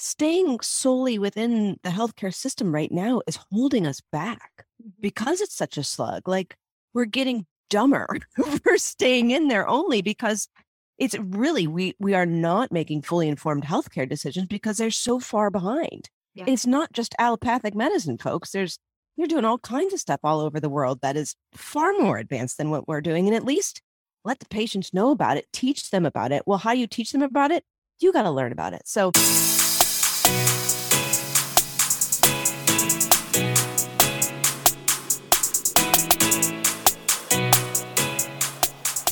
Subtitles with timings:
[0.00, 4.92] staying solely within the healthcare system right now is holding us back Mhm.
[5.00, 6.26] because it's such a slug.
[6.26, 6.56] Like
[6.94, 8.08] we're getting dumber
[8.64, 10.48] for staying in there only because
[10.98, 15.50] it's really we we are not making fully informed healthcare decisions because they're so far
[15.50, 16.08] behind.
[16.34, 16.44] Yeah.
[16.46, 18.50] It's not just allopathic medicine, folks.
[18.50, 18.78] There's
[19.16, 22.56] you're doing all kinds of stuff all over the world that is far more advanced
[22.58, 23.26] than what we're doing.
[23.26, 23.82] And at least
[24.24, 26.42] let the patients know about it, teach them about it.
[26.46, 27.64] Well, how do you teach them about it?
[27.98, 28.82] You got to learn about it.
[28.86, 29.10] So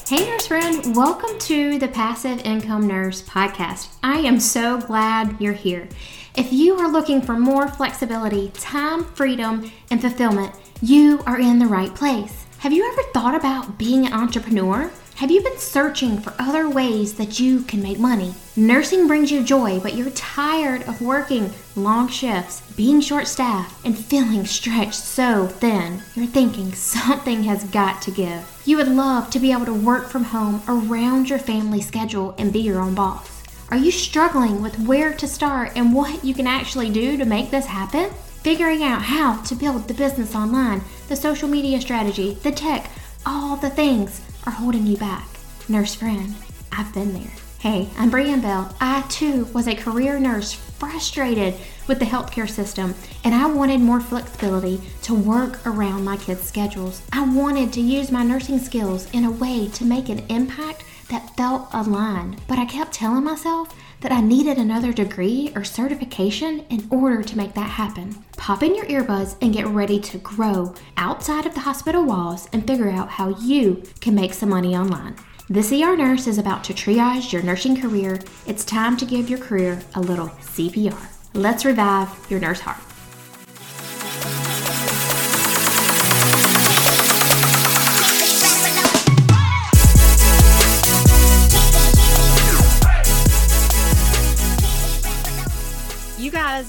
[0.09, 3.89] Hey, nurse friend, welcome to the Passive Income Nurse podcast.
[4.03, 5.87] I am so glad you're here.
[6.35, 11.67] If you are looking for more flexibility, time, freedom, and fulfillment, you are in the
[11.67, 12.47] right place.
[12.61, 14.91] Have you ever thought about being an entrepreneur?
[15.19, 18.37] Have you been searching for other ways that you can make money?
[18.55, 23.99] Nursing brings you joy, but you're tired of working long shifts, being short staffed, and
[23.99, 26.01] feeling stretched so thin.
[26.15, 28.63] You're thinking something has got to give.
[28.65, 32.53] You would love to be able to work from home around your family schedule and
[32.53, 33.43] be your own boss.
[33.73, 37.51] Are you struggling with where to start and what you can actually do to make
[37.51, 38.11] this happen?
[38.45, 42.89] Figuring out how to build the business online, the social media strategy, the tech,
[43.27, 45.29] all the things are holding you back.
[45.69, 46.35] Nurse friend,
[46.73, 47.33] I've been there.
[47.59, 48.73] Hey, I'm Brianne Bell.
[48.81, 51.55] I too was a career nurse frustrated
[51.89, 57.03] with the healthcare system, and I wanted more flexibility to work around my kids' schedules.
[57.13, 61.37] I wanted to use my nursing skills in a way to make an impact that
[61.37, 66.87] felt aligned, but I kept telling myself that I needed another degree or certification in
[66.91, 68.25] order to make that happen.
[68.37, 72.67] Pop in your earbuds and get ready to grow outside of the hospital walls and
[72.67, 75.17] figure out how you can make some money online.
[75.49, 78.21] This ER Nurse is about to triage your nursing career.
[78.47, 80.99] It's time to give your career a little CPR.
[81.33, 82.79] Let's revive your nurse heart.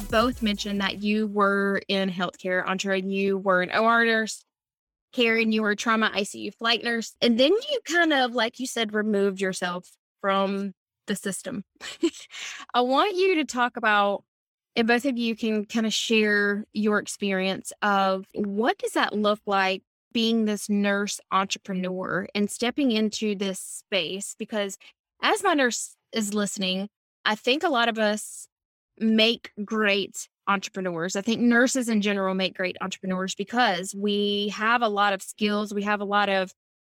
[0.10, 2.66] Both mentioned that you were in healthcare.
[2.66, 4.44] Antra, you were an OR nurse.
[5.14, 7.16] Karen, you were trauma ICU flight nurse.
[7.22, 9.88] And then you kind of, like you said, removed yourself
[10.20, 10.74] from
[11.06, 11.64] the system.
[12.74, 14.24] I want you to talk about,
[14.76, 19.40] and both of you can kind of share your experience of what does that look
[19.46, 24.36] like being this nurse entrepreneur and stepping into this space?
[24.40, 24.78] Because
[25.22, 26.90] as my nurse is listening,
[27.26, 28.48] I think a lot of us
[29.00, 31.16] make great entrepreneurs.
[31.16, 35.74] I think nurses in general make great entrepreneurs because we have a lot of skills,
[35.74, 36.52] we have a lot of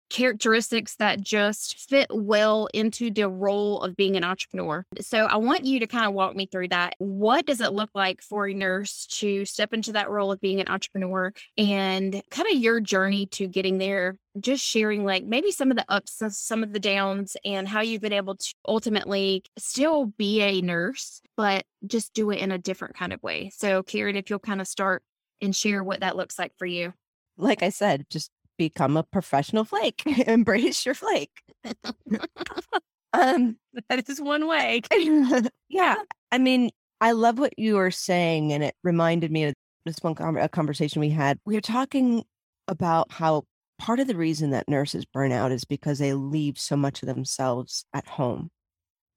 [0.09, 4.85] characteristics that just fit well into the role of being an entrepreneur.
[5.01, 6.95] So I want you to kind of walk me through that.
[6.99, 10.59] What does it look like for a nurse to step into that role of being
[10.59, 14.17] an entrepreneur and kind of your journey to getting there?
[14.39, 18.01] Just sharing like maybe some of the ups, some of the downs, and how you've
[18.01, 22.95] been able to ultimately still be a nurse, but just do it in a different
[22.95, 23.49] kind of way.
[23.55, 25.03] So, Karen, if you'll kind of start
[25.41, 26.93] and share what that looks like for you.
[27.37, 30.03] like I said, just become a professional flake.
[30.27, 31.31] Embrace your flake.
[33.13, 33.57] um
[33.89, 34.81] That is one way.
[35.69, 35.95] yeah.
[36.31, 36.71] I mean,
[37.01, 39.53] I love what you were saying, and it reminded me of
[39.85, 41.37] this one con- a conversation we had.
[41.45, 42.23] We were talking
[42.67, 43.43] about how
[43.77, 47.07] part of the reason that nurses burn out is because they leave so much of
[47.07, 48.49] themselves at home.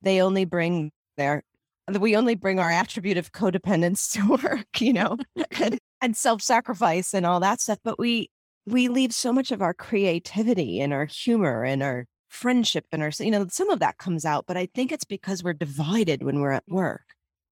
[0.03, 1.43] They only bring their
[1.99, 5.17] we only bring our attribute of codependence to work, you know,
[5.59, 7.79] and, and self-sacrifice and all that stuff.
[7.83, 8.29] But we
[8.71, 13.11] we leave so much of our creativity and our humor and our friendship and our
[13.21, 16.41] you know some of that comes out but i think it's because we're divided when
[16.41, 17.03] we're at work.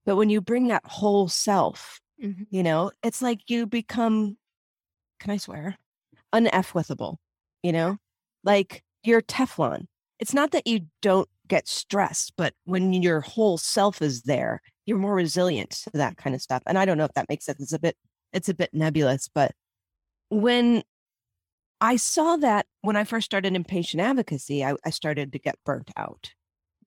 [0.05, 2.47] But when you bring that whole self Mhm.
[2.50, 4.37] you know it's like you become
[5.21, 5.76] can i swear?
[6.34, 7.16] Uneffwithable
[7.62, 7.97] you know?
[8.44, 9.87] Like you're teflon.
[10.21, 14.99] It's not that you don't get stressed but when your whole self is there you're
[14.99, 16.62] more resilient to that kind of stuff.
[16.67, 17.61] And i don't know if that makes sense.
[17.61, 17.96] It's a bit
[18.32, 19.52] it's a bit nebulous but
[20.31, 20.82] when
[21.81, 25.58] I saw that when I first started in patient advocacy, I, I started to get
[25.64, 26.32] burnt out.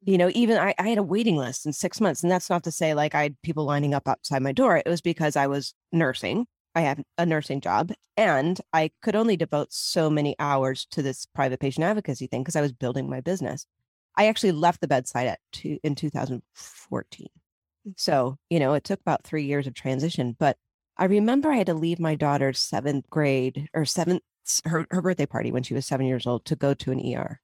[0.02, 2.24] You know, even I, I had a waiting list in six months.
[2.24, 4.78] And that's not to say like I had people lining up outside my door.
[4.78, 6.48] It was because I was nursing.
[6.76, 11.26] I had a nursing job and I could only devote so many hours to this
[11.26, 13.66] private patient advocacy thing because I was building my business.
[14.16, 17.28] I actually left the bedside at two, in 2014.
[17.88, 17.94] Mm.
[17.98, 20.58] So, you know, it took about three years of transition, but
[20.98, 24.22] I remember I had to leave my daughter's seventh grade or seventh,
[24.66, 27.40] her, her birthday party when she was seven years old to go to an ER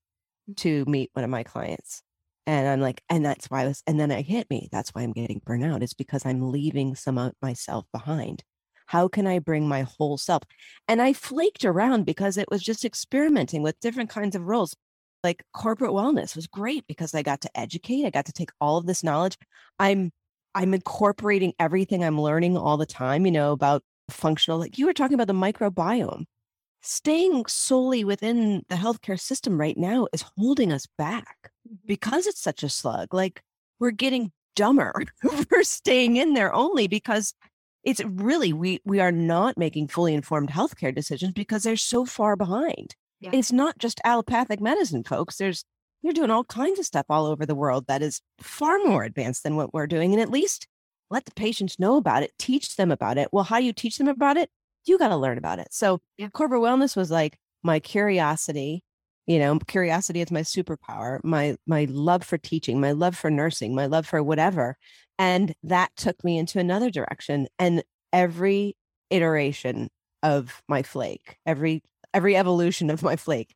[0.57, 2.02] to meet one of my clients.
[2.48, 4.69] And I'm like, and that's why I was, and then it hit me.
[4.72, 5.81] That's why I'm getting burnout.
[5.81, 8.44] It's because I'm leaving some of myself behind.
[8.88, 10.44] How can I bring my whole self?
[10.88, 14.75] And I flaked around because it was just experimenting with different kinds of roles.
[15.24, 18.78] Like corporate wellness was great because I got to educate, I got to take all
[18.78, 19.38] of this knowledge.
[19.80, 20.12] I'm
[20.54, 24.94] I'm incorporating everything I'm learning all the time, you know, about functional, like you were
[24.94, 26.25] talking about the microbiome.
[26.87, 31.77] Staying solely within the healthcare system right now is holding us back mm-hmm.
[31.87, 33.11] because it's such a slug.
[33.11, 33.41] Like
[33.79, 34.93] we're getting dumber
[35.49, 37.33] for staying in there only because
[37.83, 42.35] it's really we we are not making fully informed healthcare decisions because they're so far
[42.35, 42.95] behind.
[43.19, 43.31] Yeah.
[43.33, 45.37] It's not just allopathic medicine, folks.
[45.37, 45.65] There's
[46.03, 49.41] they're doing all kinds of stuff all over the world that is far more advanced
[49.41, 50.13] than what we're doing.
[50.13, 50.67] And at least
[51.09, 53.29] let the patients know about it, teach them about it.
[53.31, 54.51] Well, how you teach them about it,
[54.85, 55.67] you got to learn about it.
[55.71, 56.29] So yeah.
[56.29, 58.83] corporate wellness was like my curiosity,
[59.27, 63.75] you know, curiosity is my superpower, my my love for teaching, my love for nursing,
[63.75, 64.77] my love for whatever.
[65.17, 67.47] And that took me into another direction.
[67.57, 67.83] And
[68.13, 68.75] every
[69.09, 69.89] iteration
[70.23, 71.83] of my flake, every
[72.13, 73.55] every evolution of my flake,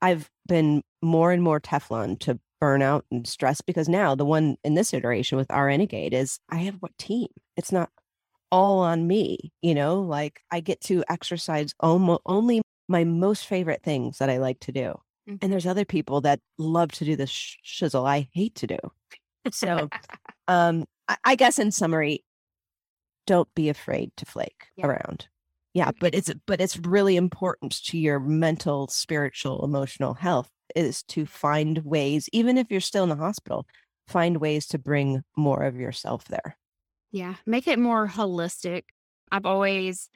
[0.00, 4.74] I've been more and more Teflon to burnout and stress because now the one in
[4.74, 7.28] this iteration with RNegade is I have what team?
[7.56, 7.90] It's not
[8.50, 13.82] all on me, you know, like I get to exercise almost only my most favorite
[13.82, 15.00] things that I like to do.
[15.28, 15.36] Mm-hmm.
[15.42, 18.78] And there's other people that love to do the sh- shizzle I hate to do.
[19.52, 19.88] So,
[20.48, 22.24] um, I, I, guess in summary,
[23.26, 24.86] don't be afraid to flake yeah.
[24.86, 25.28] around.
[25.72, 31.26] Yeah, but it's but it's really important to your mental, spiritual, emotional health is to
[31.26, 33.66] find ways, even if you're still in the hospital,
[34.08, 36.56] find ways to bring more of yourself there.
[37.12, 38.82] Yeah, make it more holistic.
[39.32, 40.08] I've always,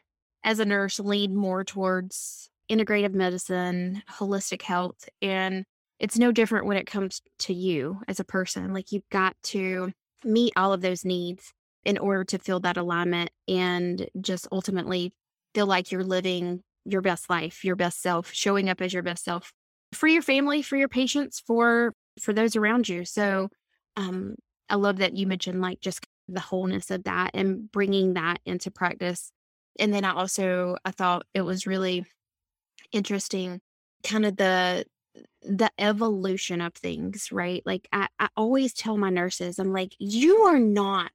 [0.44, 5.08] as a nurse, leaned more towards integrative medicine, holistic health.
[5.20, 5.64] And
[5.99, 8.73] it's no different when it comes to you as a person.
[8.73, 9.93] Like you've got to
[10.25, 11.52] meet all of those needs
[11.85, 15.12] in order to feel that alignment and just ultimately
[15.55, 19.25] feel like you're living your best life, your best self, showing up as your best
[19.25, 19.52] self
[19.93, 23.05] for your family, for your patients, for for those around you.
[23.05, 23.49] So
[23.97, 24.37] um
[24.69, 28.71] I love that you mentioned like just the wholeness of that and bringing that into
[28.71, 29.31] practice.
[29.79, 32.05] And then I also I thought it was really
[32.93, 33.61] interesting
[34.05, 34.85] kind of the
[35.43, 37.62] the evolution of things, right?
[37.65, 41.12] Like I, I always tell my nurses, I'm like, you are not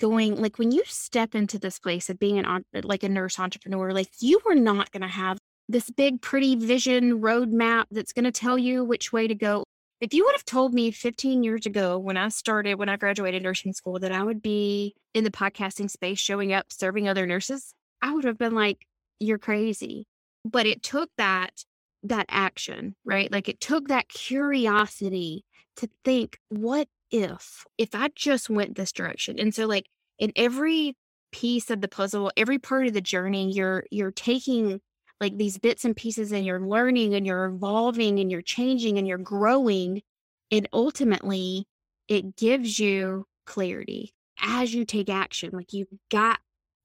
[0.00, 3.92] going like when you step into this place of being an like a nurse entrepreneur,
[3.92, 5.38] like you are not going to have
[5.68, 9.64] this big, pretty vision roadmap that's going to tell you which way to go.
[10.02, 13.40] If you would have told me 15 years ago when I started, when I graduated
[13.44, 17.72] nursing school, that I would be in the podcasting space, showing up, serving other nurses,
[18.02, 18.84] I would have been like,
[19.20, 20.08] you're crazy.
[20.44, 21.64] But it took that
[22.02, 23.30] that action, right?
[23.30, 25.44] Like it took that curiosity
[25.76, 29.38] to think, what if, if I just went this direction?
[29.38, 29.86] And so like
[30.18, 30.96] in every
[31.30, 34.80] piece of the puzzle, every part of the journey, you're you're taking
[35.22, 39.08] like these bits and pieces and you're learning and you're evolving and you're changing and
[39.08, 40.02] you're growing
[40.50, 41.66] and ultimately
[42.08, 46.40] it gives you clarity as you take action like you've got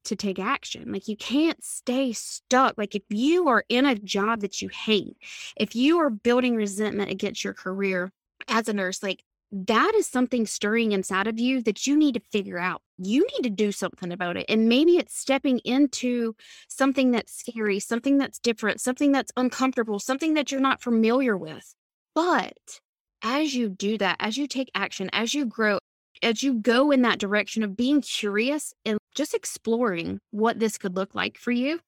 [0.05, 4.39] to take action like you can't stay stuck like if you are in a job
[4.39, 5.17] that you hate
[5.57, 8.13] if you are building resentment against your career
[8.47, 12.21] as a nurse like that is something stirring inside of you that you need to
[12.31, 12.81] figure out.
[12.97, 14.45] You need to do something about it.
[14.49, 16.35] And maybe it's stepping into
[16.67, 21.75] something that's scary, something that's different, something that's uncomfortable, something that you're not familiar with.
[22.15, 22.79] But
[23.21, 25.77] as you do that, as you take action, as you grow,
[26.23, 30.95] as you go in that direction of being curious and just exploring what this could
[30.95, 31.79] look like for you,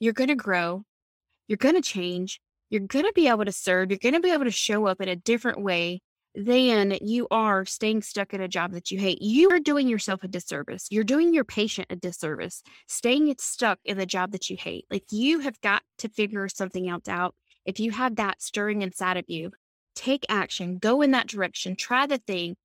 [0.00, 0.82] you're going to grow,
[1.46, 4.32] you're going to change, you're going to be able to serve, you're going to be
[4.32, 6.00] able to show up in a different way
[6.36, 9.22] then you are staying stuck in a job that you hate.
[9.22, 10.88] You are doing yourself a disservice.
[10.90, 14.84] You're doing your patient a disservice, staying stuck in the job that you hate.
[14.90, 17.34] Like you have got to figure something else out.
[17.64, 19.52] If you have that stirring inside of you,
[19.94, 22.56] take action, go in that direction, try the thing,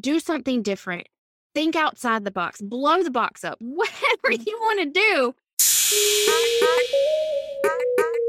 [0.00, 1.06] do something different,
[1.54, 4.44] think outside the box, blow the box up, whatever mm.
[4.44, 5.34] you want to do.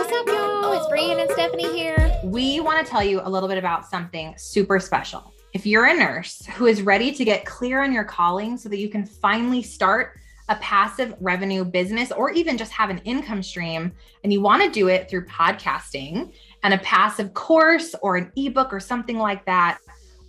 [0.92, 2.20] Brianne and Stephanie here.
[2.22, 5.32] We want to tell you a little bit about something super special.
[5.54, 8.78] If you're a nurse who is ready to get clear on your calling so that
[8.78, 10.18] you can finally start
[10.50, 13.90] a passive revenue business or even just have an income stream
[14.22, 18.70] and you want to do it through podcasting and a passive course or an ebook
[18.70, 19.78] or something like that,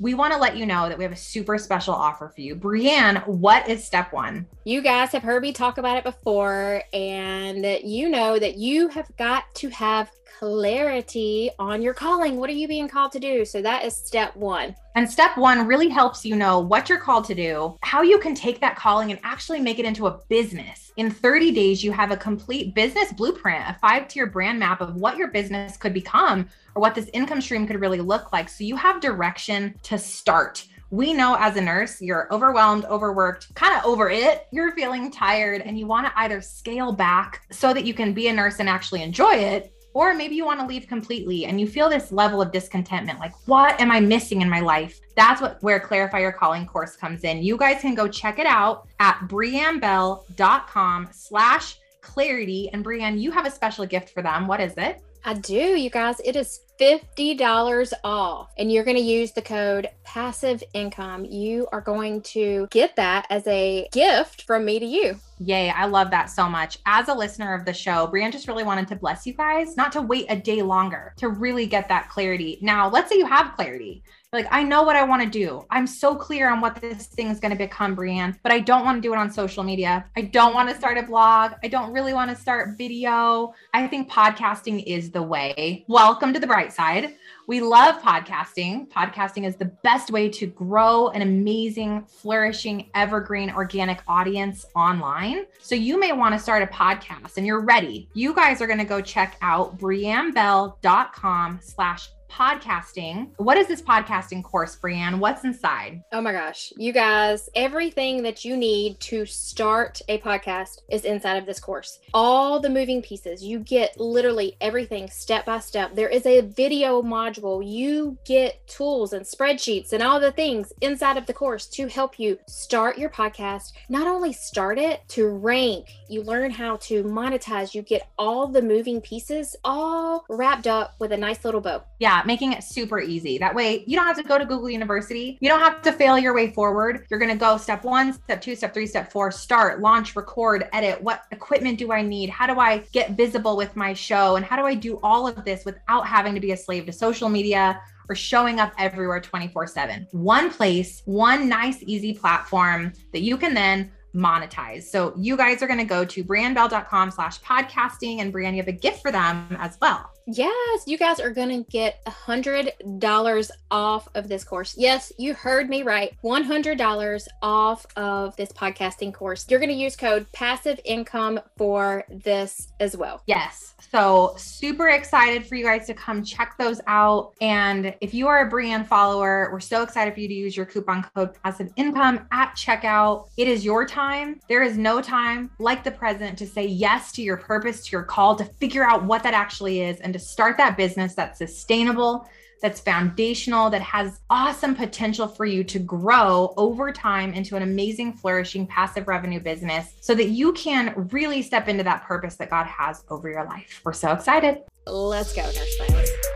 [0.04, 2.58] we want to let you know that we have a super special offer for you.
[2.58, 4.46] Brianne, what is step one?
[4.66, 9.10] You guys have heard me talk about it before, and you know that you have
[9.16, 10.12] got to have
[10.44, 12.36] clarity on your calling.
[12.36, 13.46] What are you being called to do?
[13.46, 14.76] So that is step one.
[14.94, 18.36] And step one really helps you know what you're called to do, how you can
[18.36, 20.92] take that calling and actually make it into a business.
[20.98, 24.96] In 30 days, you have a complete business blueprint, a five tier brand map of
[24.96, 28.50] what your business could become or what this income stream could really look like.
[28.50, 33.76] So you have direction to start we know as a nurse, you're overwhelmed, overworked, kind
[33.76, 34.46] of over it.
[34.52, 38.28] You're feeling tired and you want to either scale back so that you can be
[38.28, 41.68] a nurse and actually enjoy it, or maybe you want to leave completely and you
[41.68, 45.62] feel this level of discontentment like what am i missing in my life that's what
[45.62, 49.20] where clarify your calling course comes in you guys can go check it out at
[49.28, 55.02] briannebell.com slash clarity and brianne you have a special gift for them what is it
[55.26, 56.20] I do, you guys.
[56.26, 61.24] It is $50 off, and you're going to use the code passive income.
[61.24, 65.18] You are going to get that as a gift from me to you.
[65.46, 66.78] Yay, I love that so much.
[66.86, 69.92] As a listener of the show, Brianne just really wanted to bless you guys, not
[69.92, 72.60] to wait a day longer to really get that clarity.
[72.62, 75.64] Now, let's say you have clarity like, I know what I want to do.
[75.70, 78.84] I'm so clear on what this thing is going to become, Brianne, but I don't
[78.84, 80.06] want to do it on social media.
[80.18, 81.52] I don't want to start a blog.
[81.64, 83.54] I don't really want to start video.
[83.76, 85.86] I think podcasting is the way.
[85.88, 87.14] Welcome to the bright side.
[87.46, 88.88] We love podcasting.
[88.90, 95.46] Podcasting is the best way to grow an amazing, flourishing, evergreen, organic audience online.
[95.60, 98.08] So you may want to start a podcast and you're ready.
[98.14, 103.30] You guys are going to go check out briannebell.com slash podcasting.
[103.38, 105.20] What is this podcasting course, Brianne?
[105.20, 106.04] What's inside?
[106.12, 111.38] Oh my gosh, you guys, everything that you need to start a podcast is inside
[111.38, 112.00] of this course.
[112.12, 115.94] All the moving pieces, you get literally everything step by step.
[115.94, 117.64] There is a video module.
[117.64, 122.18] You get tools and spreadsheets and all the things inside of the course to help
[122.18, 123.74] you start your podcast.
[123.90, 128.62] Not only start it, to rank, you learn how to monetize, you get all the
[128.62, 131.84] moving pieces all wrapped up with a nice little bow.
[132.00, 133.38] Yeah, making it super easy.
[133.38, 135.38] That way, you don't have to go to Google University.
[135.42, 137.06] You don't have to fail your way forward.
[137.10, 140.68] You're going to go step one, step two, step three, step four, start, launch, record,
[140.74, 141.02] edit.
[141.02, 142.30] What equipment do I need?
[142.30, 144.36] How do I get visible with my show?
[144.36, 146.92] And how do I do all of this without having to be a slave to
[146.92, 147.82] social media?
[148.10, 150.08] or showing up everywhere 24 7.
[150.12, 154.84] One place, one nice, easy platform that you can then monetize.
[154.84, 158.68] So you guys are going to go to briannebell.com slash podcasting and Brianne, you have
[158.68, 160.10] a gift for them as well.
[160.26, 164.76] Yes, you guys are going to get a $100 off of this course.
[164.78, 166.16] Yes, you heard me right.
[166.24, 169.46] $100 off of this podcasting course.
[169.50, 173.22] You're going to use code passive income for this as well.
[173.26, 173.76] Yes.
[173.92, 177.34] So, super excited for you guys to come check those out.
[177.42, 180.66] And if you are a Brianne follower, we're so excited for you to use your
[180.66, 183.30] coupon code passive income at checkout.
[183.36, 184.03] It is your time.
[184.50, 188.04] There is no time like the present to say yes to your purpose, to your
[188.04, 192.28] call, to figure out what that actually is and to start that business that's sustainable,
[192.62, 198.14] that's foundational, that has awesome potential for you to grow over time into an amazing,
[198.14, 202.66] flourishing passive revenue business so that you can really step into that purpose that God
[202.66, 203.82] has over your life.
[203.84, 204.64] We're so excited.
[204.86, 206.33] Let's go, nurse.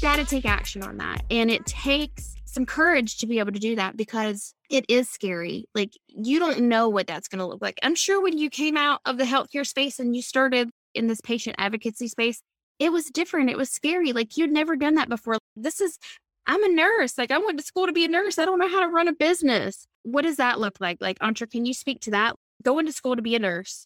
[0.00, 1.24] You've got to take action on that.
[1.30, 5.66] And it takes some courage to be able to do that because it is scary.
[5.74, 7.78] Like you don't know what that's going to look like.
[7.82, 11.20] I'm sure when you came out of the healthcare space and you started in this
[11.20, 12.40] patient advocacy space,
[12.78, 13.50] it was different.
[13.50, 14.14] It was scary.
[14.14, 15.36] Like you'd never done that before.
[15.54, 15.98] This is,
[16.46, 17.18] I'm a nurse.
[17.18, 18.38] Like I went to school to be a nurse.
[18.38, 19.84] I don't know how to run a business.
[20.04, 20.96] What does that look like?
[21.02, 22.36] Like, Antra, can you speak to that?
[22.62, 23.84] Going to school to be a nurse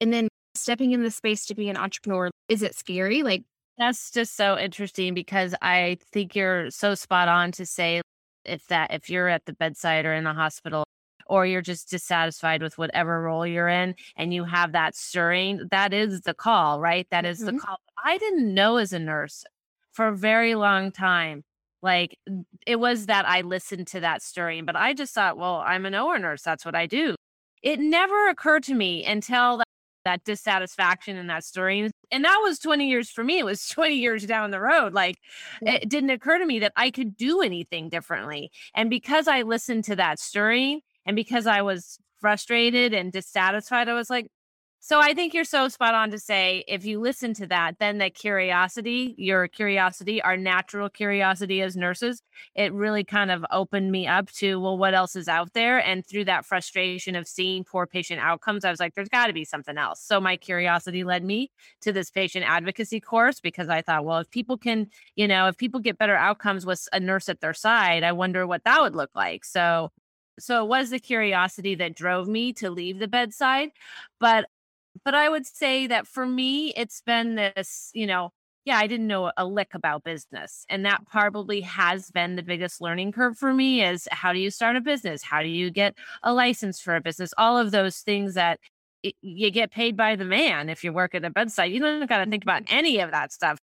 [0.00, 2.30] and then stepping in the space to be an entrepreneur.
[2.48, 3.24] Is it scary?
[3.24, 3.42] Like,
[3.78, 8.00] that's just so interesting because I think you're so spot on to say
[8.44, 10.84] if that if you're at the bedside or in the hospital
[11.26, 15.92] or you're just dissatisfied with whatever role you're in and you have that stirring, that
[15.92, 17.06] is the call, right?
[17.10, 17.56] That is mm-hmm.
[17.56, 17.78] the call.
[18.02, 19.44] I didn't know as a nurse
[19.92, 21.42] for a very long time.
[21.82, 22.18] Like
[22.66, 25.94] it was that I listened to that stirring, but I just thought, well, I'm an
[25.94, 26.42] OR nurse.
[26.42, 27.14] That's what I do.
[27.62, 29.66] It never occurred to me until that,
[30.06, 33.38] that dissatisfaction and that stirring and that was 20 years for me.
[33.38, 34.94] It was 20 years down the road.
[34.94, 35.16] Like
[35.60, 35.74] yeah.
[35.74, 38.50] it didn't occur to me that I could do anything differently.
[38.74, 43.94] And because I listened to that stirring and because I was frustrated and dissatisfied, I
[43.94, 44.28] was like,
[44.86, 47.98] So I think you're so spot on to say if you listen to that, then
[47.98, 52.22] that curiosity, your curiosity, our natural curiosity as nurses,
[52.54, 55.84] it really kind of opened me up to, well, what else is out there?
[55.84, 59.32] And through that frustration of seeing poor patient outcomes, I was like, there's got to
[59.32, 60.00] be something else.
[60.00, 61.50] So my curiosity led me
[61.80, 65.56] to this patient advocacy course because I thought, well, if people can, you know, if
[65.56, 68.94] people get better outcomes with a nurse at their side, I wonder what that would
[68.94, 69.44] look like.
[69.44, 69.90] So
[70.38, 73.70] so it was the curiosity that drove me to leave the bedside
[74.20, 74.46] but
[75.04, 78.30] but I would say that for me, it's been this, you know,
[78.64, 80.66] yeah, I didn't know a lick about business.
[80.68, 84.50] And that probably has been the biggest learning curve for me is how do you
[84.50, 85.22] start a business?
[85.22, 87.32] How do you get a license for a business?
[87.38, 88.58] All of those things that
[89.04, 91.70] it, you get paid by the man if you work at a bedside.
[91.70, 92.76] You don't got to think about mm-hmm.
[92.76, 93.58] any of that stuff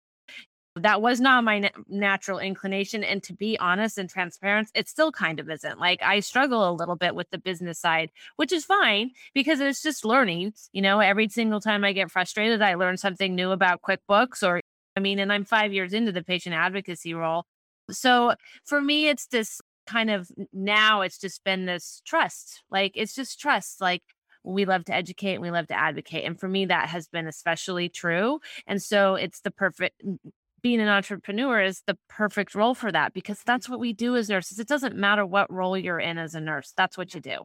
[0.76, 5.10] that was not my na- natural inclination and to be honest and transparent it still
[5.10, 8.64] kind of isn't like i struggle a little bit with the business side which is
[8.64, 12.96] fine because it's just learning you know every single time i get frustrated i learn
[12.96, 14.60] something new about quickbooks or
[14.96, 17.44] i mean and i'm 5 years into the patient advocacy role.
[17.90, 18.34] So
[18.64, 23.40] for me it's this kind of now it's just been this trust like it's just
[23.40, 24.02] trust like
[24.44, 27.26] we love to educate and we love to advocate and for me that has been
[27.26, 30.00] especially true and so it's the perfect
[30.62, 34.28] being an entrepreneur is the perfect role for that because that's what we do as
[34.28, 34.58] nurses.
[34.58, 36.72] It doesn't matter what role you're in as a nurse.
[36.76, 37.38] That's what you do.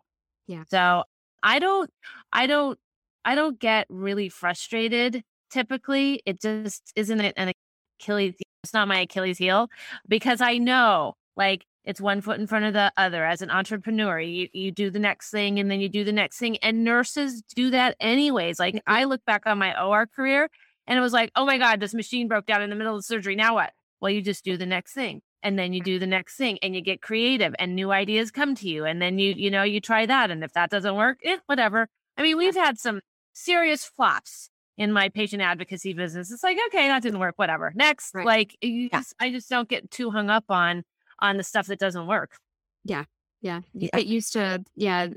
[0.47, 0.63] Yeah.
[0.69, 1.03] So
[1.43, 1.89] I don't,
[2.31, 2.79] I don't,
[3.23, 6.21] I don't get really frustrated typically.
[6.25, 7.53] It just isn't an
[7.99, 8.35] Achilles.
[8.63, 9.69] It's not my Achilles heel
[10.07, 14.19] because I know like it's one foot in front of the other as an entrepreneur.
[14.19, 16.57] You, you do the next thing and then you do the next thing.
[16.57, 18.59] And nurses do that anyways.
[18.59, 18.93] Like mm-hmm.
[18.93, 20.49] I look back on my OR career
[20.87, 23.05] and it was like, oh my God, this machine broke down in the middle of
[23.05, 23.35] surgery.
[23.35, 23.71] Now what?
[24.01, 25.21] Well, you just do the next thing.
[25.41, 28.55] And then you do the next thing and you get creative and new ideas come
[28.55, 28.83] to you.
[28.85, 30.31] And then you, you know, you try that.
[30.31, 31.87] And if that doesn't work, eh, whatever.
[32.17, 33.01] I mean, we've had some
[33.33, 36.31] serious flops in my patient advocacy business.
[36.31, 37.71] It's like, okay, that didn't work, whatever.
[37.75, 38.13] Next.
[38.15, 38.25] Right.
[38.25, 38.99] Like you yeah.
[38.99, 40.83] just, I just don't get too hung up on
[41.19, 42.37] on the stuff that doesn't work.
[42.83, 43.05] Yeah.
[43.41, 43.61] Yeah.
[43.73, 43.89] yeah.
[43.93, 45.09] It used to, yeah,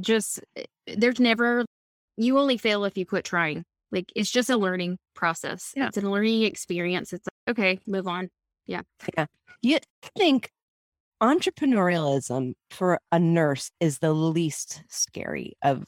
[0.00, 1.64] just eh, there's never
[2.16, 3.64] you only fail if you quit trying.
[3.92, 5.72] Like it's just a learning process.
[5.76, 5.88] Yeah.
[5.88, 7.12] It's a learning experience.
[7.12, 8.30] It's like, okay, move on.
[8.66, 8.82] Yeah.
[9.16, 9.26] Yeah.
[9.60, 9.78] You
[10.16, 10.50] think
[11.22, 15.84] entrepreneurialism for a nurse is the least scary of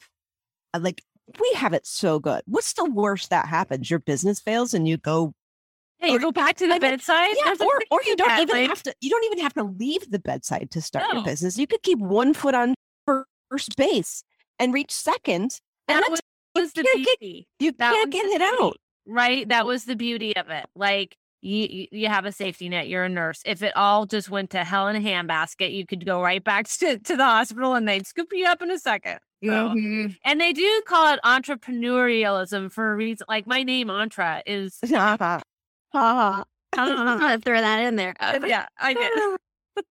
[0.73, 1.01] uh, like
[1.39, 2.41] we have it so good.
[2.45, 3.89] What's the worst that happens?
[3.89, 5.33] Your business fails and you go
[5.97, 7.35] Hey, you go back to the bedside.
[7.37, 10.19] Yeah, or, or you don't even have to you don't even have to leave the
[10.19, 11.15] bedside to start no.
[11.15, 11.57] your business.
[11.57, 14.23] You could keep one foot on first base
[14.59, 15.59] and reach second.
[15.87, 16.21] And that was
[16.55, 17.47] the beauty.
[17.59, 18.77] Get, you that can't get it out.
[19.07, 19.47] Right.
[19.47, 20.65] That was the beauty of it.
[20.75, 22.87] Like you, you have a safety net.
[22.87, 23.41] You're a nurse.
[23.45, 26.67] If it all just went to hell in a handbasket, you could go right back
[26.79, 29.19] to, to the hospital and they'd scoop you up in a second.
[29.41, 29.69] Know?
[29.69, 30.13] mm-hmm.
[30.23, 33.25] And they do call it entrepreneurialism for a reason.
[33.29, 34.79] Like my name, Antra, is.
[34.89, 35.41] ha
[35.93, 36.43] ha.
[36.73, 38.15] to throw that in there.
[38.19, 39.85] Yeah, I did.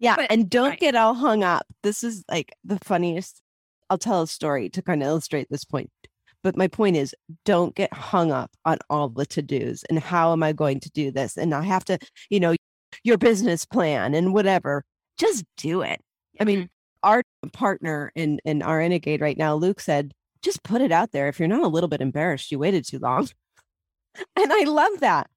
[0.00, 0.80] yeah, but, and don't right.
[0.80, 1.66] get all hung up.
[1.84, 3.42] This is like the funniest
[3.90, 5.90] I'll tell a story to kind of illustrate this point.
[6.42, 10.32] But my point is, don't get hung up on all the to dos and how
[10.32, 11.36] am I going to do this?
[11.36, 11.98] And I have to,
[12.30, 12.54] you know,
[13.04, 14.84] your business plan and whatever.
[15.18, 16.00] Just do it.
[16.40, 17.08] I mean, mm-hmm.
[17.08, 17.22] our
[17.52, 21.28] partner in in RNegade right now, Luke said, just put it out there.
[21.28, 23.28] If you're not a little bit embarrassed, you waited too long.
[24.36, 25.28] and I love that.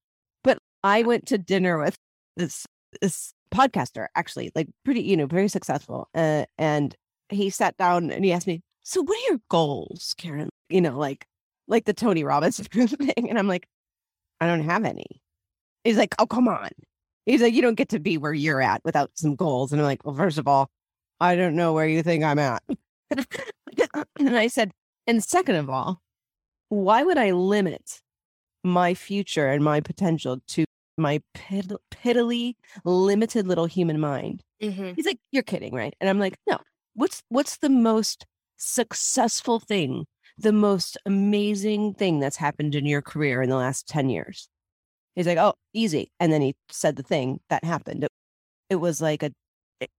[0.44, 1.98] But I went to dinner with
[2.38, 2.66] this
[3.02, 6.10] this podcaster, actually, like pretty, you know, very successful.
[6.14, 6.96] Uh, and
[7.32, 10.98] he sat down and he asked me, "So what are your goals, Karen?" You know,
[10.98, 11.26] like
[11.68, 13.68] like the Tony Robbins thing, and I'm like,
[14.40, 15.22] "I don't have any."
[15.84, 16.70] He's like, "Oh, come on."
[17.26, 19.86] He's like, "You don't get to be where you're at without some goals." And I'm
[19.86, 20.70] like, "Well, first of all,
[21.20, 22.64] I don't know where you think I'm at."
[24.20, 24.72] and I said,
[25.08, 26.02] "And second of all,
[26.70, 28.02] why would I limit
[28.64, 30.66] my future and my potential to
[30.98, 34.94] my pit- piddly, limited little human mind?" Mm-hmm.
[34.96, 36.60] He's like, "You're kidding, right?" And I'm like, "No,
[36.94, 38.26] what's what's the most
[38.58, 40.06] successful thing
[40.38, 44.50] the most amazing thing that's happened in your career in the last 10 years?
[45.16, 48.06] He's like oh easy and then he said the thing that happened.
[48.06, 48.12] It,
[48.70, 49.32] it was like a
[49.80, 49.90] it,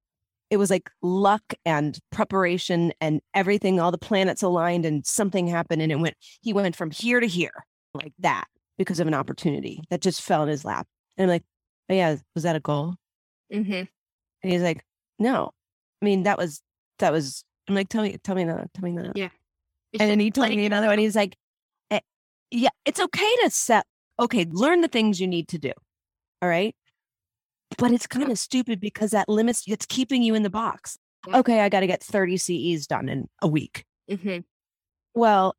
[0.51, 5.83] it was like luck and preparation and everything all the planets aligned and something happened
[5.83, 8.47] and it went he went from here to here like that
[8.79, 10.87] because of an opportunity that just fell in his lap.
[11.17, 11.45] And i'm like
[11.91, 12.95] oh yeah was that a goal?
[13.53, 13.73] Mm-hmm.
[13.73, 13.89] and
[14.43, 14.83] he's like
[15.19, 15.51] no.
[16.01, 16.63] I mean that was
[17.03, 19.13] that was I'm like, tell me, tell me another, tell me another.
[19.15, 19.29] Yeah.
[19.99, 20.99] and then he told me another one.
[20.99, 21.37] He's like,
[21.91, 22.01] eh,
[22.51, 23.87] yeah, it's okay to set,
[24.19, 25.73] okay, learn the things you need to do.
[26.41, 26.75] All right.
[27.79, 30.99] But it's kind of stupid because that limits, it's keeping you in the box.
[31.27, 31.39] Yeah.
[31.39, 33.85] Okay, I got to get 30 CEs done in a week.
[34.11, 34.41] Mm-hmm.
[35.15, 35.55] Well,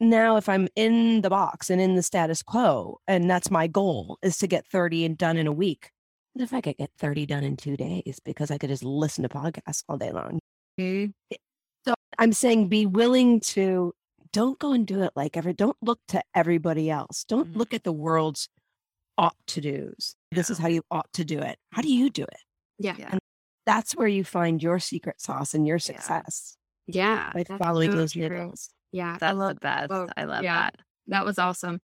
[0.00, 4.18] now if I'm in the box and in the status quo, and that's my goal
[4.22, 5.90] is to get 30 and done in a week.
[6.32, 9.22] What if I could get 30 done in two days because I could just listen
[9.22, 10.40] to podcasts all day long?
[10.78, 11.12] Mhm.
[11.86, 13.94] So I'm saying be willing to
[14.32, 15.52] don't go and do it like ever.
[15.52, 17.24] Don't look to everybody else.
[17.24, 17.56] Don't Mhm.
[17.56, 18.48] look at the world's
[19.18, 20.14] ought to do's.
[20.30, 21.58] This is how you ought to do it.
[21.72, 22.40] How do you do it?
[22.78, 22.96] Yeah.
[22.98, 23.18] Yeah.
[23.66, 26.56] That's where you find your secret sauce and your success
[26.86, 27.30] Yeah.
[27.34, 28.22] by that's following so those true.
[28.28, 28.70] riddles.
[28.92, 29.18] Yeah.
[29.20, 29.88] I love that.
[29.88, 29.90] best.
[29.90, 30.62] well, I love yeah.
[30.70, 30.80] that.
[31.08, 31.80] that was awesome.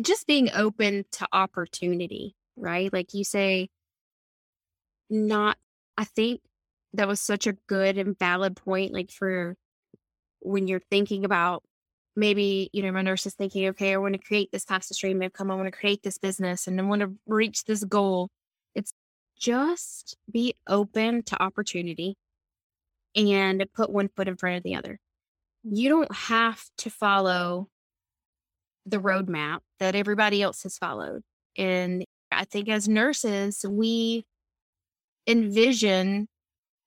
[0.00, 2.92] Just being open to opportunity, right?
[2.92, 3.68] Like you say,
[5.10, 5.58] not,
[5.96, 6.40] I think
[6.94, 8.92] that was such a good and valid point.
[8.92, 9.56] Like for
[10.40, 11.62] when you're thinking about
[12.16, 15.22] maybe, you know, my nurse is thinking, okay, I want to create this pasta stream
[15.22, 15.50] income.
[15.50, 18.28] I want to create this business and I want to reach this goal.
[18.74, 18.92] It's
[19.38, 22.16] just be open to opportunity
[23.16, 24.98] and put one foot in front of the other.
[25.62, 27.68] You don't have to follow
[28.86, 31.22] the roadmap that everybody else has followed.
[31.56, 34.24] And I think as nurses, we
[35.26, 36.28] envision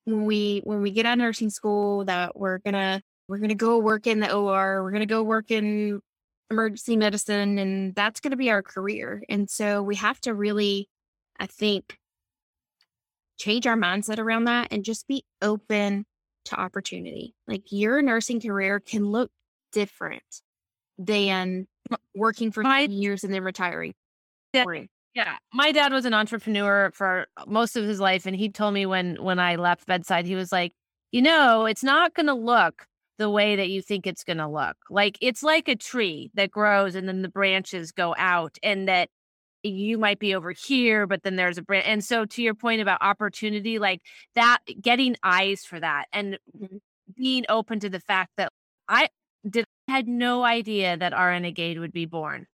[0.06, 3.80] when we when we get out of nursing school that we're gonna we're gonna go
[3.80, 6.00] work in the OR, we're gonna go work in
[6.52, 9.24] emergency medicine, and that's gonna be our career.
[9.30, 10.90] And so we have to really,
[11.40, 11.98] I think,
[13.38, 16.06] change our mindset around that and just be open
[16.46, 17.34] to opportunity.
[17.48, 19.32] Like your nursing career can look
[19.72, 20.24] different
[20.98, 21.68] than
[22.14, 23.94] working for My- 10 years and then retiring.
[24.54, 24.66] Yeah.
[25.16, 28.86] Yeah, my dad was an entrepreneur for most of his life, and he told me
[28.86, 30.74] when when I left bedside, he was like,
[31.12, 32.88] you know, it's not going to look
[33.20, 34.76] the way that you think it's going to look.
[34.90, 39.10] Like it's like a tree that grows, and then the branches go out, and that
[39.64, 41.86] you might be over here, but then there's a branch.
[41.88, 44.02] And so, to your point about opportunity, like
[44.36, 46.82] that, getting eyes for that, and Mhm.
[47.16, 48.52] being open to the fact that
[48.90, 49.10] I
[49.50, 52.48] did had no idea that RNegade would be born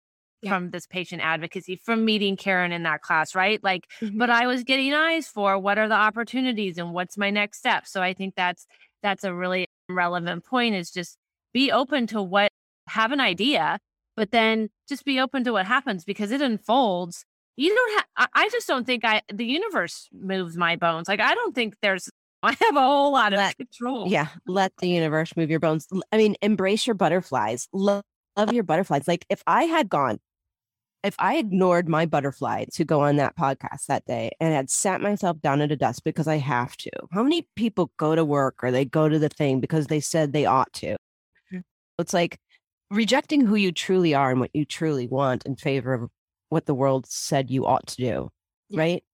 [0.46, 0.52] Yeah.
[0.52, 3.62] from this patient advocacy from meeting Karen in that class, right?
[3.62, 4.18] Like, Mhm.
[4.18, 7.86] but I was getting eyes for what are the opportunities and what's my next step.
[7.86, 8.66] So I think that's
[9.02, 11.16] that's a really relevant point is just
[11.52, 12.50] be open to what
[12.88, 13.78] have an idea,
[14.16, 17.24] but then just be open to what happens because it unfolds.
[17.56, 18.04] You don't have
[18.34, 21.08] I, I just don't think I the universe moves my bones.
[21.08, 22.08] Like I don't think there's
[22.42, 24.08] I have a whole lot of Let- control.
[24.08, 24.28] Yeah.
[24.46, 25.86] Let the universe move your bones.
[26.12, 27.66] I mean, embrace your butterflies.
[27.72, 28.02] Love,
[28.36, 29.08] love your butterflies.
[29.08, 30.18] Like if I had gone,
[31.06, 35.00] if I ignored my butterfly to go on that podcast that day and had sat
[35.00, 38.56] myself down at a desk because I have to, how many people go to work
[38.62, 40.96] or they go to the thing because they said they ought to?
[41.52, 41.62] Mhm.
[41.98, 42.38] It's like
[42.90, 46.10] rejecting who you truly are and what you truly want in favor of
[46.50, 48.30] what the world said you ought to do.
[48.68, 48.80] Yeah.
[48.80, 49.04] Right?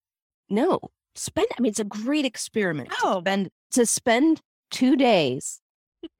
[0.50, 0.81] No.
[1.14, 2.90] Spend I mean it's a great experiment.
[2.90, 3.20] to Oh.
[3.20, 5.62] spend to spend two days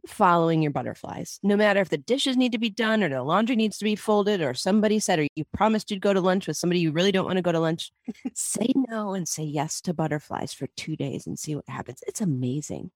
[0.07, 1.39] following your butterflies.
[1.43, 3.97] No matter if the dishes need to be done or the laundry needs to be
[3.97, 7.13] folded or somebody said or you promised you'd go to lunch with somebody you really
[7.13, 7.93] don't want to go to lunch.
[8.35, 12.03] say no and say yes to butterflies for two days and see what happens.
[12.07, 12.91] It's amazing.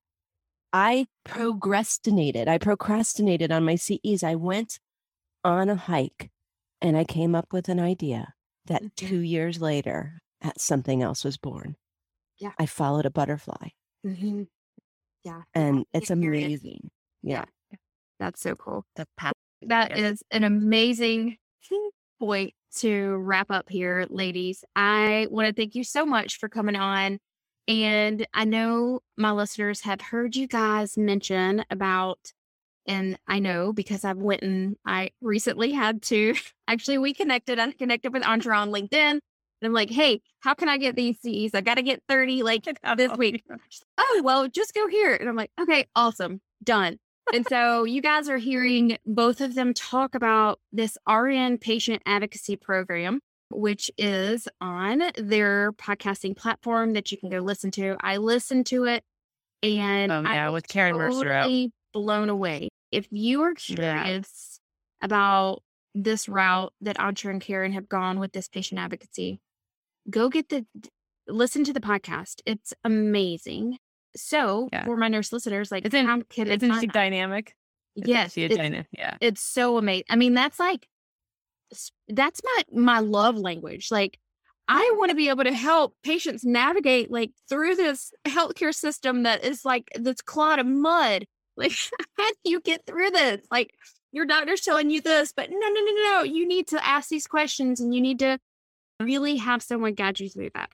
[0.73, 2.47] I procrastinated.
[2.47, 4.23] I procrastinated on my CEs.
[4.23, 4.79] I went
[5.43, 6.29] on a hike
[6.81, 8.33] and I came up with an idea
[8.65, 8.95] that Mhm.
[8.95, 11.77] two years later, that something else was born.
[12.37, 12.51] Yeah.
[12.59, 13.69] I followed a butterfly
[14.05, 14.47] Mhm.
[15.27, 15.41] Yeah.
[15.53, 16.89] and it's amazing.
[17.21, 17.45] Yeah.
[18.19, 18.85] That's so cool.
[18.95, 19.33] The path.
[19.63, 20.37] That is Yeah.
[20.37, 21.37] an amazing
[22.19, 24.63] point to wrap up here, ladies.
[24.75, 27.19] I want to thank you so much for coming on.
[27.67, 32.31] And I know my listeners have heard you guys mention about,
[32.85, 36.35] and I know because I've went and I recently had to
[36.67, 37.59] actually we connected.
[37.59, 39.19] I connected with Antra on LinkedIn.
[39.61, 41.55] And I'm like, hey, how can I get these CEs?
[41.55, 42.65] I got to get 30 like
[42.97, 43.43] this week.
[43.97, 45.15] oh, well, just go here.
[45.15, 46.97] And I'm like, okay, awesome, done.
[47.33, 52.55] and so you guys are hearing both of them talk about this RN patient advocacy
[52.55, 57.97] program, which is on their podcasting platform that you can go listen to.
[58.01, 59.03] I listened to it
[59.63, 61.43] and um, I yeah, was with Karen Mercer out.
[61.43, 62.69] totally blown away.
[62.91, 64.03] If you are Yeah.
[64.03, 64.59] curious
[65.01, 65.63] about
[65.95, 69.39] this route that Antra and Karen have gone with this patient advocacy,
[70.09, 70.65] go get the
[71.27, 72.41] listen to the podcast.
[72.45, 73.77] It's amazing.
[74.15, 74.85] So Yeah.
[74.85, 77.55] for my nurse listeners, like It's in- how can find she dynamic?
[77.95, 78.87] Yes, it's- dynamic?
[78.91, 79.17] Yeah.
[79.21, 80.05] it's so amazing.
[80.09, 80.87] I mean, that's like
[82.07, 83.89] that's my my love language.
[83.91, 84.19] Like
[84.69, 89.43] I want to be able to help patients navigate like through this healthcare system that
[89.43, 91.25] is like this clod of mud.
[91.57, 91.73] Like
[92.19, 93.41] how do you get through this?
[93.49, 93.73] Like
[94.11, 96.21] your doctor's telling you this, but no, no, no, no.
[96.23, 98.37] You need to ask these questions and you need to
[98.99, 100.69] really have someone guide you through that.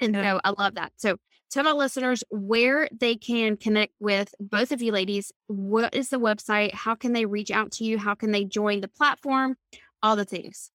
[0.00, 0.34] And Yeah.
[0.34, 0.92] so I love that.
[0.96, 1.16] So
[1.50, 5.32] tell my listeners where they can connect with both of you ladies.
[5.46, 6.74] What is the website?
[6.74, 7.98] How can they reach out to you?
[7.98, 9.56] How can they join the platform?
[10.02, 10.70] All the things.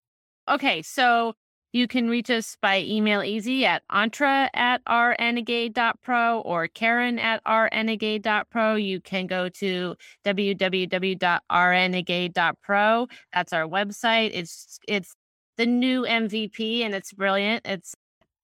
[0.50, 1.36] Okay, so
[1.72, 8.76] you can reach us by email easy at antra at rnegade.pro or Karen at rnegade.pro.
[8.76, 13.08] You can go to www.rnegade.pro.
[13.34, 14.32] That's our website.
[14.34, 15.16] It's it's
[15.60, 17.66] the new MVP and it's brilliant.
[17.68, 17.94] It's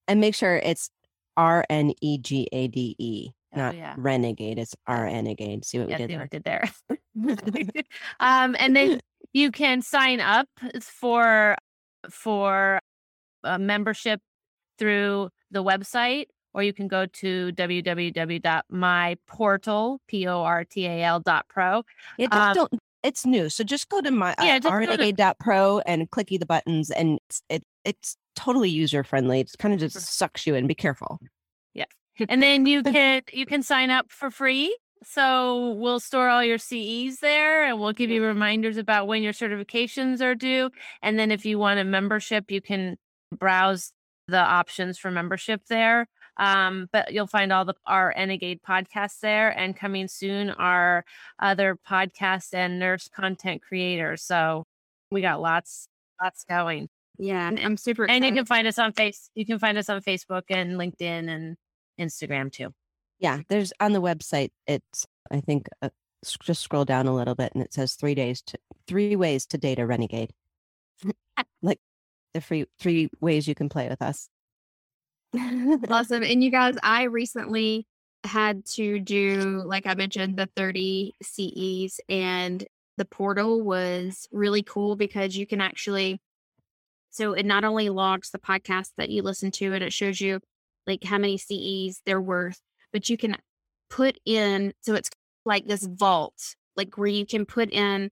[0.06, 0.90] and make sure it's
[1.36, 3.94] R N E G A D E, Oh, not yeah.
[3.96, 4.58] renegade.
[4.58, 5.64] It's R renegade.
[5.64, 6.20] See what yeah, we did see there?
[6.28, 6.68] did there.
[8.20, 9.00] um, and then
[9.32, 10.46] you can sign up
[10.82, 11.56] for
[12.10, 12.78] for
[13.42, 14.20] a membership
[14.78, 21.18] through the website, or you can go to www.myportal p o r t a l
[21.20, 21.82] dot pro.
[22.18, 22.72] Yeah, just Um, don't.
[23.06, 26.90] It's new, so just go to my uh, Yeah, go to- and clicky the buttons,
[26.90, 29.40] and it's it, it's totally user friendly.
[29.40, 30.66] It's kind of just sucks you in.
[30.66, 31.20] Be careful.
[31.72, 31.84] Yeah.
[32.28, 36.58] And then you can you can sign up for free so we'll store all your
[36.58, 40.70] ces there and we'll give you reminders about when your certifications are due
[41.02, 42.96] and then if you want a membership you can
[43.30, 43.92] browse
[44.28, 46.08] the options for membership there
[46.38, 51.04] um, but you'll find all the RNegade podcasts there and coming soon our
[51.38, 54.64] other podcasts and nurse content creators so
[55.10, 55.88] we got lots
[56.22, 59.58] lots going Yeah, and I'm super and you can find us on face you can
[59.58, 61.56] find us on facebook and linkedin and
[61.98, 62.72] instagram too
[63.18, 64.50] Yeah, there's on the website.
[64.66, 65.90] It's I think uh,
[66.42, 69.58] just scroll down a little bit, and it says three days to three ways to
[69.58, 70.32] date a renegade.
[71.62, 71.80] like
[72.34, 74.28] the free three ways you can play with us.
[75.88, 76.22] Awesome.
[76.22, 77.86] And you guys, I recently
[78.24, 82.64] had to do, like I mentioned, the 30 CEs, and
[82.96, 86.20] the portal was really cool because you can actually,
[87.10, 90.40] so it not only logs the podcast that you listen to and it shows you
[90.86, 92.60] like how many CEs they're worth,
[92.92, 93.36] but you can
[93.90, 95.10] put in, so it's
[95.44, 98.10] like this vault, like where you can put in,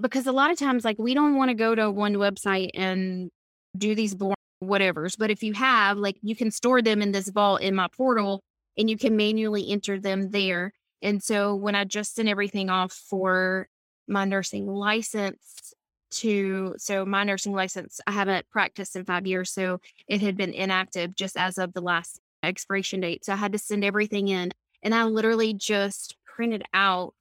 [0.00, 3.30] because a lot of times, like we don't want to go to one website and
[3.76, 5.16] do these boring whatevers.
[5.18, 8.42] But if you have, like, you can store them in this vault in my portal
[8.76, 10.72] and you can manually enter them there.
[11.02, 13.68] And so when I just sent everything off for
[14.06, 15.74] my nursing license
[16.10, 19.50] to, so my nursing license, I haven't practiced in five years.
[19.50, 23.24] So it had been inactive just as of the last expiration date.
[23.24, 24.50] So I had to send everything in.
[24.82, 27.14] And I literally just printed out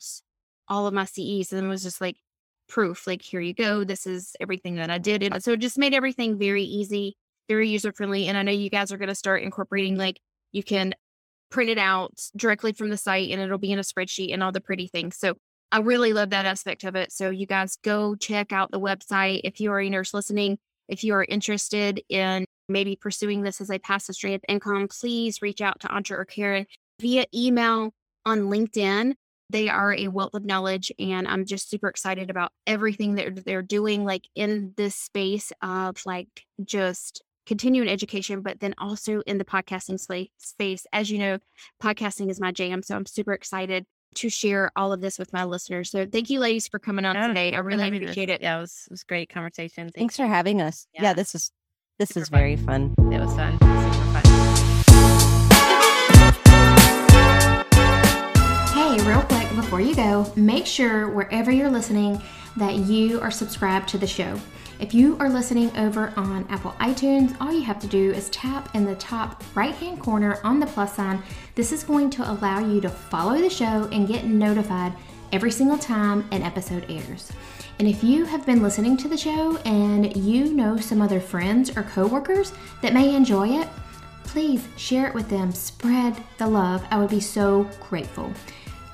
[0.67, 2.17] all of my CEs and it was just like,
[2.67, 5.78] proof like here you go this is everything that i did and so it just
[5.78, 7.15] made everything very easy
[7.47, 10.19] very user friendly and i know you guys are going to start incorporating like
[10.51, 10.93] you can
[11.49, 14.51] print it out directly from the site and it'll be in a spreadsheet and all
[14.51, 15.17] the pretty things.
[15.17, 15.36] So
[15.71, 17.12] i really love that aspect of it.
[17.12, 20.57] So you guys go check out the website if you are a nurse listening.
[20.88, 25.41] If you are interested in maybe pursuing this as a passive stream of income please
[25.41, 26.65] reach out to Antra or karen
[26.99, 27.91] via email
[28.25, 29.13] on linkedin.
[29.49, 33.62] They are a wealth of knowledge and i'm just super excited about everything that they're
[33.62, 39.45] doing like in this space of like just continuing education but then also in the
[39.45, 41.39] podcasting sla- space as you know
[41.81, 45.43] podcasting is my jam so i'm super excited to share all of this with my
[45.45, 48.03] listeners so thank you ladies for coming on Yeah, today i really having us.
[48.10, 49.86] appreciate it Yeah, it was, it was great conversation.
[49.86, 50.88] Thank Thanks for having us.
[50.93, 51.13] Yeah, Yeah.
[51.13, 51.51] this is
[51.99, 52.93] this Super is very fun.
[52.99, 53.12] you.
[53.13, 53.53] It was fun.
[53.53, 55.38] Super fun.
[58.73, 62.21] Hey, real quick before you go, make sure wherever you're listening
[62.57, 64.39] that you are subscribed to the show.
[64.79, 68.75] If you are listening over on Apple iTunes, all you have to do is tap
[68.75, 71.23] in the top right hand corner on the plus sign.
[71.55, 74.93] This is going to allow you to follow the show and get notified
[75.31, 77.31] every single time an episode airs.
[77.79, 81.75] And if you have been listening to the show and you know some other friends
[81.75, 83.67] or coworkers that may enjoy it,
[84.25, 85.51] please share it with them.
[85.51, 86.85] Spread the love.
[86.91, 88.31] I would be so grateful.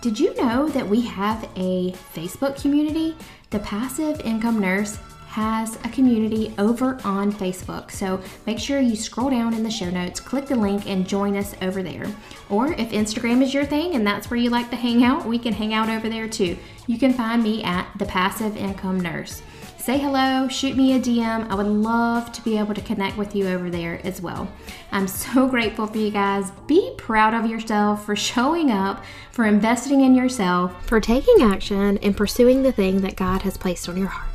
[0.02, 3.17] Did you know that we have a Facebook community?
[3.50, 4.98] The Passive Income Nurse
[5.34, 7.89] has a community over on Facebook.
[7.89, 11.36] So make sure you scroll down in the show notes, click the link, and join
[11.36, 12.06] us over there.
[12.52, 15.39] Or if Instagram is your thing and that's where you like to hang out, we
[15.39, 16.56] can hang out over there too.
[16.86, 19.41] You can find me at The Passive Income Nurse.
[19.80, 21.50] Say hello, shoot me a DM.
[21.50, 24.48] I would love to be able to connect with you over there as well.
[24.91, 26.52] I'm so grateful for you guys.
[26.67, 32.15] Be proud of yourself for showing up, for investing in yourself, for taking action and
[32.15, 34.33] pursuing the thing that God has placed on your heart.